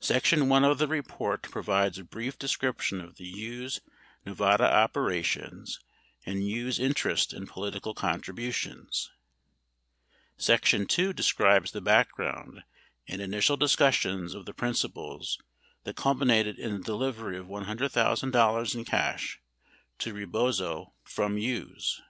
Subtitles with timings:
[0.00, 3.82] Section I of the report provides a brief description of the Hughes
[4.24, 5.80] Nevada operations
[6.24, 9.10] and Hughes' interest in political contributions.
[10.38, 12.62] Section II describes the background
[13.06, 15.36] and initial discussions of the principals
[15.84, 19.42] that culminated in the delivery of $100,000 in cash
[19.98, 22.00] to Rebozo from Hughes.